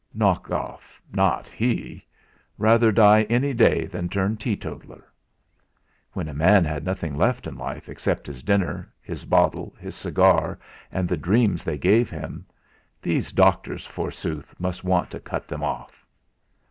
[0.15, 2.03] Knock off not he!
[2.57, 5.03] Rather die any day than turn tee totaller!
[6.13, 10.57] When a man had nothing left in life except his dinner, his bottle, his cigar,
[10.91, 12.47] and the dreams they gave him
[12.99, 16.03] these doctors forsooth must want to cut them off!